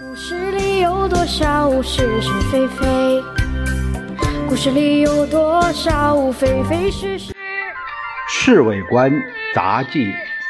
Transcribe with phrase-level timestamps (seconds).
[0.00, 3.22] 故事里有多少是是非非？
[4.48, 7.32] 故事里有多少非非是是？
[8.26, 9.12] 《侍卫官
[9.54, 10.06] 杂记》，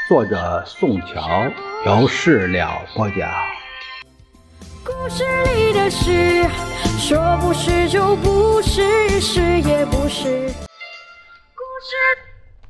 [0.08, 1.50] 作者宋乔，
[1.84, 3.28] 由事了播讲。
[4.84, 5.24] 故事
[5.56, 6.44] 里的事，
[6.96, 10.46] 说不是就不是，是也不是。
[10.46, 11.96] 故事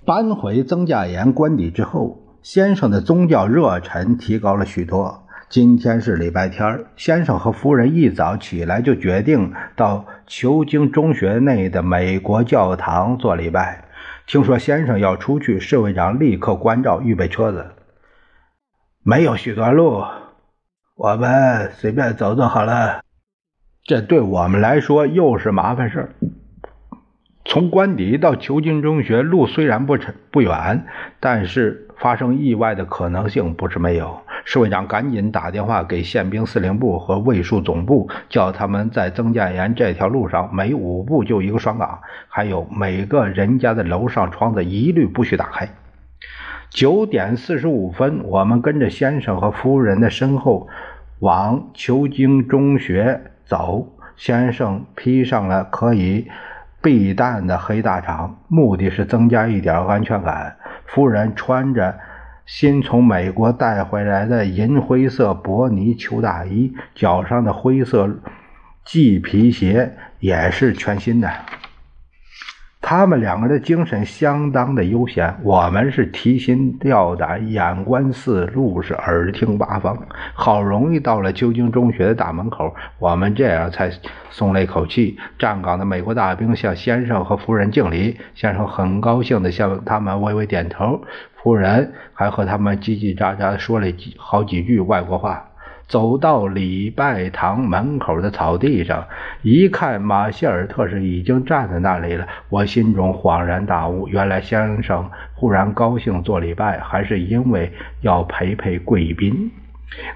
[0.07, 5.22] 搬回曾家岩官邸之后，先生的宗教热忱提高了许多。
[5.53, 13.85] 今天是礼拜天，先生和夫人一早起来就决定到球经中学内的美国教堂做礼拜。
[14.27, 17.67] 听说先生要出去，侍卫长立刻关照预备车子。
[19.03, 20.03] 没有许多路，
[20.97, 23.03] 我们随便走走好了。
[23.85, 26.15] 这对我们来说又是麻烦事
[27.45, 30.87] 从官邸到球经中学路虽然不长不远，
[31.21, 34.23] 但是发生意外的可能性不是没有。
[34.45, 45.69] 侍卫长赶紧打电话给宪兵司令部和卫戍总部，叫他们在曾家岩这条路上每五步就一个双岗，还有每个人家的楼上窗子一律不许打开。
[46.71, 50.69] 九点四十五分，我们跟着先生和夫人的身后
[51.21, 53.97] 往求经中学走。
[54.17, 56.29] 先生披上了可以
[56.83, 60.57] 避弹的黑大氅，目的是增加一点安全感。
[60.87, 61.95] 夫人穿着。
[62.45, 68.09] 新从美国带回来的银灰色薄呢球大衣，脚上的灰色
[68.85, 71.31] 麂皮鞋也是全新的。
[72.95, 79.97] 他们两个人的精神相当的悠闲，我们是提心吊胆，眼观四路，是耳听八方。
[80.35, 83.91] 好容易到了旧京中学的大门口，我们这样才
[84.29, 85.17] 松了一口气。
[85.39, 91.01] 站岗的美国大兵向先生和夫人敬礼，先生很高兴地向他们微微点头，
[91.43, 95.49] 夫人还和他们叽叽喳喳说了几好几句外国话。
[95.89, 99.07] 走到礼拜堂门口的草地上，
[99.43, 109.51] 一看马歇尔特是已经站在那里了，我心中恍然大悟，原来先生忽然高兴做礼拜，还是因为要陪陪贵宾。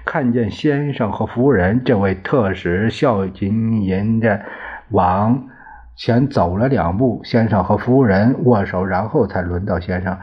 [0.03, 4.41] 看见先生和夫人，这位特使笑吟吟的
[4.89, 5.47] 往
[5.95, 10.17] 前走了两步，先生和夫人握手，然后才轮到先生，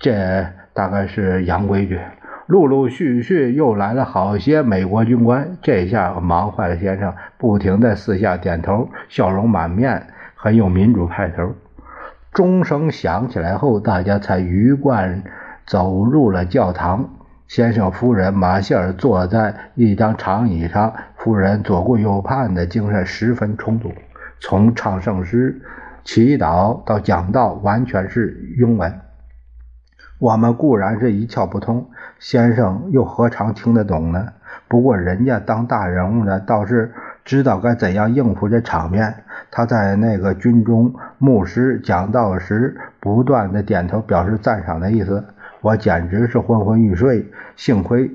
[0.00, 0.44] 这
[0.74, 2.00] 大概是洋规矩。
[2.52, 6.76] 陆陆续续又来了好些美国军官，这下忙坏了。
[6.76, 11.54] 先生不停地四下点头，笑容满面，很有民主派头。
[12.30, 15.22] 钟声响起来后，大家才鱼贯
[15.66, 17.08] 走入了教堂。
[17.48, 23.90] 先生、夫人、马歇尔坐在一张长椅上，夫人左顾右盼的精神十分充足。
[24.40, 25.58] 从唱圣诗、
[26.04, 28.92] 祈祷到讲道，完全是英文。
[30.22, 31.90] 我们固然是一窍不通，
[32.20, 34.28] 先生又何尝听得懂呢？
[34.68, 36.92] 不过人家当大人物的，倒是
[37.24, 39.24] 知道该怎样应付这场面。
[39.50, 45.24] 他在那个军中牧师讲道时，不断的点头表示赞赏的意思。
[45.60, 48.08] 我简直是昏昏欲睡，幸亏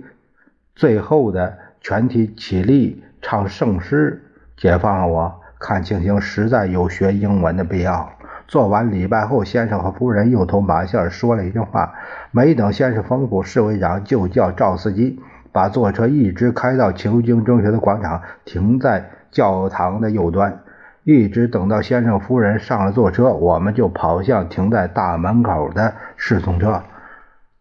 [0.76, 4.24] 最后的全体起立唱圣诗，
[4.56, 5.42] 解放了我。
[5.60, 8.10] 看情形，实在有学英文的必要。
[8.48, 11.94] 做完礼拜后，先生和夫人又同马歇尔说了一句话。
[12.32, 15.20] 没等先生吩咐，侍卫长就叫赵司机
[15.52, 20.60] 把坐车一直开到求经中学的广场，停在教堂的右端。
[21.04, 26.84] 一直等到先生夫人上了坐车，我们就跑向停在大门口的侍从车。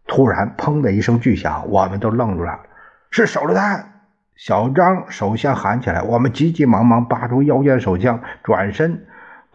[0.07, 2.59] 突然，砰的一声巨响，我们都愣住了。
[3.11, 3.93] 是手榴弹！
[4.35, 6.01] 小张首先喊起来。
[6.01, 9.05] 我们急急忙忙拔出腰间手枪，转身。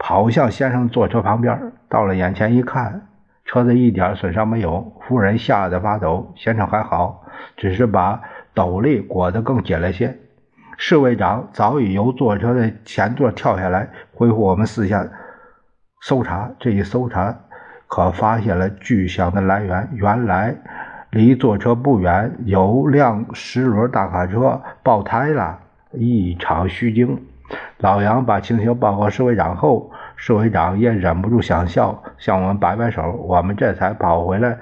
[0.05, 3.07] 跑向先生坐车旁边，到了眼前一看，
[3.45, 5.01] 车子一点损伤没有。
[5.07, 7.23] 夫人吓得发抖，先生还好，
[7.55, 8.21] 只是把
[8.53, 10.17] 斗笠裹得更紧了些。
[10.75, 15.07] 侍卫长早已由坐车的前座跳下来，恢复我们四下
[16.01, 16.51] 搜查。
[16.59, 17.33] 这一搜查，
[17.87, 19.87] 可发现了巨响的来源。
[19.93, 20.53] 原来
[21.11, 25.61] 离坐车不远有辆十轮大卡车爆胎了，
[25.93, 27.17] 一场虚惊。
[27.77, 33.11] 老杨把情形报告侍卫长后，侍卫长也忍不住想笑，向我们摆摆手。
[33.11, 34.57] 我们这才跑回来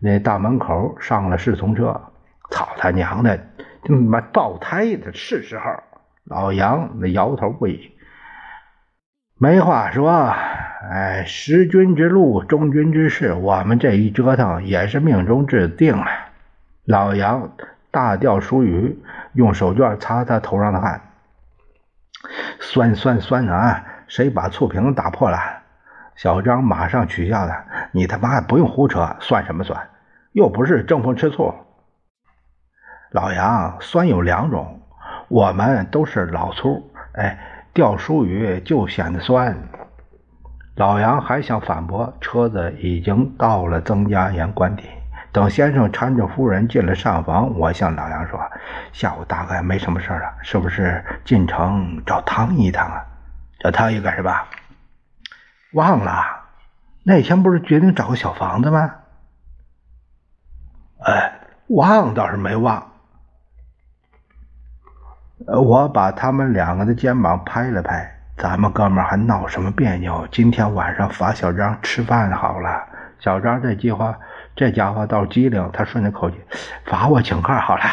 [0.00, 2.00] 那大门口，上了侍从车。
[2.50, 3.38] 操他娘的，
[3.84, 5.64] 他妈爆胎的是时候！
[6.24, 7.92] 老杨那摇头不已。
[9.38, 10.10] 没话说，
[10.90, 16.06] 哎，识君之路，忠君之事，我们这一折腾也是命中注定了。
[16.84, 17.52] 老杨
[17.90, 18.98] 大调疏语，
[19.34, 21.02] 用手绢擦擦头上的汗。
[22.60, 23.84] 酸酸酸啊！
[24.08, 25.38] 谁把醋瓶子打破了？
[26.16, 29.88] 小张马上取笑他：“你他妈不用胡扯，算什么算？
[30.32, 31.54] 又不是争风吃醋。”
[33.12, 34.80] 老杨，酸有两种，
[35.28, 37.38] 我们都是老粗，哎，
[37.72, 39.56] 钓熟鱼就显得酸。
[40.74, 44.84] 老杨还想反驳，车子已经到了曾家岩官邸。
[45.38, 48.40] 等先生搀着夫人进了上房，我向老杨说
[48.92, 53.06] ：“下午大概没什么事了，是不是进城找汤姨一趟啊？
[53.60, 54.36] 找汤一干什么？
[55.74, 56.24] 忘了，
[57.04, 58.96] 那天不是决定找个小房子吗？
[61.04, 61.32] 哎，
[61.68, 62.90] 忘倒是没忘。
[65.46, 70.26] 我把他们两个的肩膀拍了拍，咱们哥们还闹什么别扭？
[70.32, 72.88] 今天晚上罚小张吃饭好了。
[73.18, 74.18] 小张这计划。”
[74.56, 76.36] 这家伙倒是机灵，他顺着口气，
[76.84, 77.84] 罚我请客好了。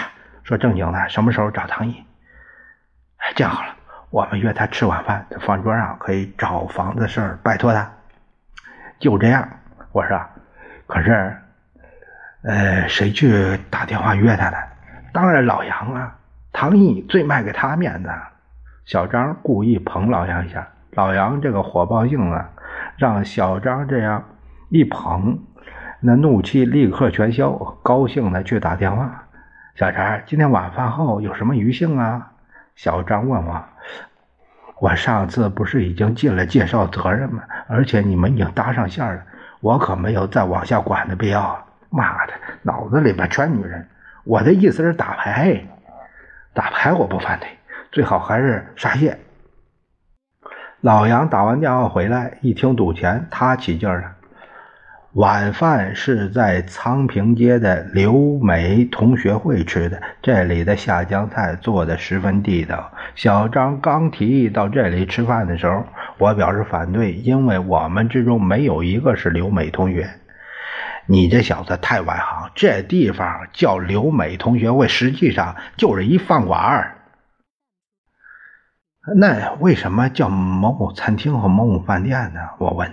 [0.44, 2.04] 说正经的，什么时候找唐毅？
[3.36, 3.76] 这样好了，
[4.10, 7.88] 我们约他吃晚饭，在饭桌上可以找房子事儿拜托他。
[8.98, 9.48] 就这样，
[9.92, 10.20] 我说，
[10.88, 11.38] 可是，
[12.44, 14.58] 呃，谁去打电话约他呢？
[15.14, 16.16] 当然老杨啊，
[16.52, 18.10] 唐毅最卖给他面子。
[18.86, 22.44] 小张故意捧老杨一下，老杨这个火爆性子，
[22.98, 24.24] 让小张这样
[24.70, 25.40] 一捧。
[26.02, 27.52] 那怒气立刻全消，
[27.82, 29.24] 高兴的去打电话。
[29.76, 32.32] 小陈，今天晚饭后有什么余兴啊？
[32.76, 33.64] 小张问我。
[34.80, 37.44] 我上次不是已经尽了介绍责任吗？
[37.68, 39.24] 而且你们已经搭上线了，
[39.62, 41.66] 我可没有再往下管的必要。
[41.90, 43.88] 妈的，脑子里边全女人。
[44.26, 45.66] 我的意思是打牌，
[46.54, 47.48] 打牌我不反对，
[47.92, 49.18] 最好还是沙蟹。
[50.82, 54.12] 老杨打完电话回来，一听赌钱，他起劲了。
[55.16, 62.92] 晚饭是在昌平街的刘美同学会吃的，这里的下江菜做的十分地道。
[63.16, 65.86] 小张刚提议到这里吃饭的时候，
[66.18, 70.10] 我表示反对，因为我们之中没有一个是刘美同学。
[71.06, 76.98] 你这小子太外行，这地方叫刘美同学会，实际上就是一饭馆儿
[79.16, 82.42] 那为什么叫某某餐厅和某某饭店呢？
[82.58, 82.92] 我问。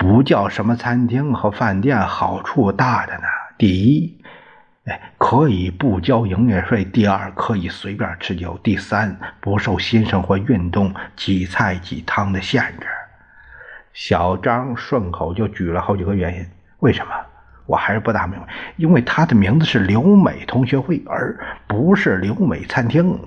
[0.00, 3.24] 不叫什么餐厅和饭店，好处大的呢。
[3.58, 4.18] 第一，
[4.86, 12.86] 哎，可以不交营业税；第二，可以随便吃酒；第三，不受新生活运动几菜几汤的限制。
[13.92, 16.46] 小张顺口就举了好几个原因。
[16.78, 17.12] 为什么？
[17.66, 18.46] 我还是不大明白。
[18.76, 23.20] 因为他的名字是留美同学会，而不是留美餐厅。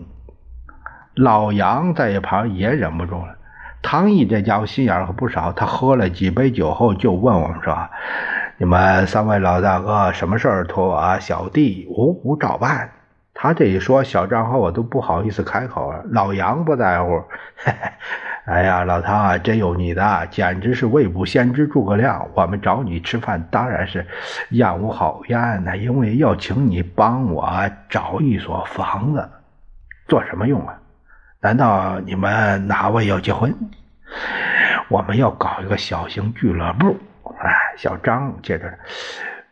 [1.13, 3.35] 老杨在一旁也忍不住了。
[3.83, 7.77] 唐毅这家伙心眼可不少，他喝了几杯酒后就问我们说
[8.57, 12.89] ：“你们三位老大哥，什么事儿托我小弟五五照办。”
[13.35, 16.01] 他这一说，小张和我都不好意思开口了。
[16.11, 17.21] 老杨不在乎，
[17.57, 17.89] 嘿 嘿
[18.45, 22.27] 哎呀，老唐啊，真有你的，简直是未卜先知诸葛亮。
[22.35, 24.05] 我们找你吃饭，当然是
[24.51, 27.51] 宴无好宴呢，因为要请你帮我
[27.89, 29.29] 找一所房子，
[30.07, 30.79] 做什么用啊？
[31.43, 33.53] 难道你们哪位要结婚？
[34.87, 36.95] 我们要搞一个小型俱乐部。
[37.37, 38.73] 哎，小张接着，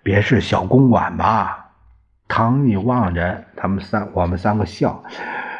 [0.02, 1.72] 别是小公馆吧？
[2.30, 5.04] 唐毅望着他们三，我们三个笑。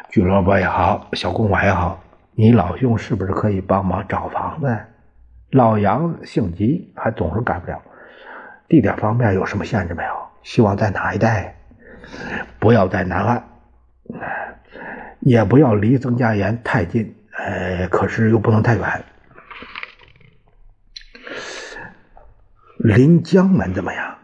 [0.08, 2.00] 俱乐部也好，小公馆也好，
[2.34, 4.74] 你老兄是不是可以帮忙找房子？
[5.50, 7.78] 老杨性急，还总是改不了。
[8.68, 10.10] 地点方面有什么限制没有？
[10.42, 11.54] 希望在哪一带？
[12.58, 13.44] 不要在南岸。
[15.24, 19.04] 也不要离曾家岩太近，呃，可是又不能太远。
[22.78, 24.18] 临江门怎么样？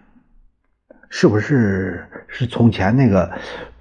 [1.09, 3.31] 是不是是从前那个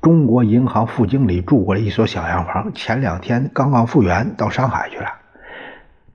[0.02, 2.72] 中国银行副经理住过的一所小洋房？
[2.74, 5.12] 前两天刚刚复原，到上海去了。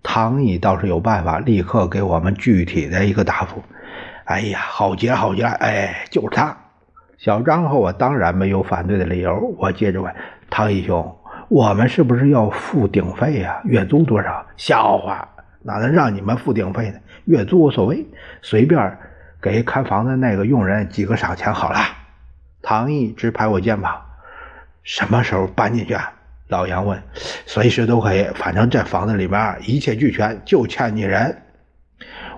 [0.05, 3.63] 唐毅倒是有办法，立刻给我们具体的一个答复。
[4.25, 5.51] 哎呀，好极了，好极了！
[5.51, 6.57] 哎，就是他。
[7.19, 9.55] 小张和我当然没有反对的理由。
[9.59, 10.15] 我接着问。
[10.55, 11.17] 唐义兄，
[11.49, 13.63] 我们是不是要付顶费呀？
[13.65, 14.45] 月租多少？
[14.59, 15.27] 笑话，
[15.63, 16.99] 哪能让你们付顶费呢？
[17.25, 18.07] 月租无所谓，
[18.43, 18.99] 随便
[19.41, 21.79] 给看房的那个佣人几个赏钱好了。
[22.61, 24.03] 唐毅直拍我肩膀
[24.85, 25.97] ：“什么时候搬进去？”
[26.49, 27.03] 老杨问
[27.47, 31.35] ：“随时都可以，反正这房子里面一切俱全，就欠你人。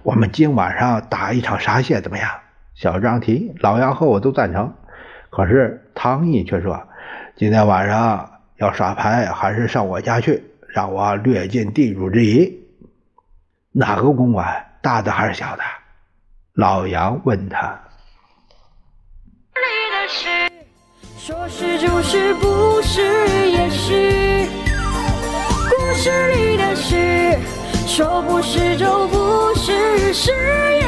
[0.05, 2.31] 我们今晚上打一场沙蟹怎么样？”
[2.77, 4.73] 小张提，老杨和我都赞成。
[5.31, 6.81] 可是唐毅却说。
[7.37, 12.61] 今天晚上要耍牌，还是上我家去，让我略尽地主之谊。
[13.73, 14.65] 哪个公馆？
[14.81, 15.63] 大的还是小的？
[16.53, 17.77] 老杨问他。
[21.19, 23.03] 说是就是，不是
[23.51, 24.49] 也是。
[25.69, 27.37] 故事里的事，
[27.89, 30.84] 说不是就不是，是。